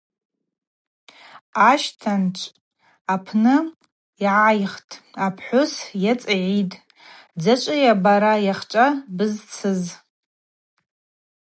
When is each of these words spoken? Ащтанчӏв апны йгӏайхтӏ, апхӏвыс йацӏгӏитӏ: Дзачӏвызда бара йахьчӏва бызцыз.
Ащтанчӏв 1.69 2.45
апны 3.13 3.55
йгӏайхтӏ, 4.25 4.95
апхӏвыс 5.25 5.73
йацӏгӏитӏ: 6.03 6.81
Дзачӏвызда 7.41 7.93
бара 8.03 8.33
йахьчӏва 8.45 8.87
бызцыз. 9.15 9.81